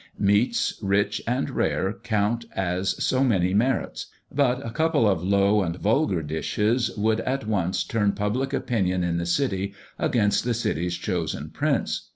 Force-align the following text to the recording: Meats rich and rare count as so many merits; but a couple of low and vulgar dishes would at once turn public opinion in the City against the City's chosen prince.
Meats 0.17 0.79
rich 0.81 1.21
and 1.27 1.51
rare 1.51 1.93
count 1.93 2.45
as 2.55 3.03
so 3.03 3.23
many 3.23 3.53
merits; 3.53 4.07
but 4.31 4.59
a 4.65 4.71
couple 4.71 5.07
of 5.07 5.23
low 5.23 5.61
and 5.61 5.75
vulgar 5.75 6.23
dishes 6.23 6.89
would 6.97 7.19
at 7.19 7.45
once 7.45 7.83
turn 7.83 8.11
public 8.11 8.51
opinion 8.51 9.03
in 9.03 9.17
the 9.17 9.27
City 9.27 9.75
against 9.99 10.43
the 10.43 10.55
City's 10.55 10.95
chosen 10.97 11.51
prince. 11.51 12.09